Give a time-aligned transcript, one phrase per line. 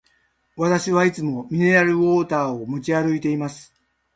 [0.57, 3.71] 私はいつもミネラルウォーターを持ち歩いています。